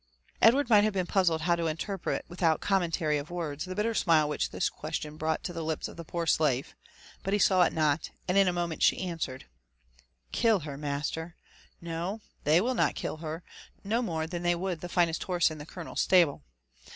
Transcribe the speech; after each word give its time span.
Edward 0.41 0.67
might 0.67 0.83
have 0.83 0.93
been 0.95 1.05
puzzled 1.05 1.41
how 1.41 1.55
to 1.55 1.67
interpret 1.67 2.25
without 2.27 2.59
the 2.59 2.65
com 2.65 2.81
mentary 2.81 3.19
of 3.19 3.29
words 3.29 3.65
the 3.65 3.75
bitter 3.75 3.93
smile 3.93 4.27
which 4.27 4.49
this 4.49 4.67
question 4.67 5.15
brought 5.15 5.43
to 5.43 5.53
the 5.53 5.63
h'ps 5.63 5.87
of 5.87 5.95
the 5.95 6.03
poor 6.03 6.25
slave; 6.25 6.75
but 7.21 7.33
he 7.33 7.37
saw 7.37 7.61
it 7.61 7.71
not,— 7.71 8.09
and 8.27 8.35
in 8.35 8.47
a 8.47 8.51
moment 8.51 8.81
she 8.81 8.97
answered, 8.97 9.45
*' 9.91 10.31
Kill 10.41 10.61
her, 10.61 10.75
master 10.75 11.35
1— 11.81 11.89
No, 11.93 12.21
they 12.45 12.59
will 12.59 12.73
not 12.73 12.95
kill 12.95 13.17
her, 13.17 13.43
no 13.83 14.01
more 14.01 14.25
than 14.25 14.41
they 14.41 14.55
would 14.55 14.81
the 14.81 14.89
finest 14.89 15.21
horse 15.25 15.51
in 15.51 15.59
the 15.59 15.67
colonel's 15.67 16.01
stable. 16.01 16.41